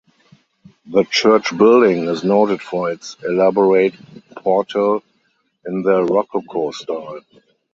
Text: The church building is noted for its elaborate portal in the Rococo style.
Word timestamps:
The 0.87 1.03
church 1.03 1.55
building 1.55 2.05
is 2.07 2.23
noted 2.23 2.63
for 2.63 2.89
its 2.89 3.17
elaborate 3.23 3.93
portal 4.35 5.03
in 5.63 5.83
the 5.83 6.03
Rococo 6.03 6.71
style. 6.71 7.19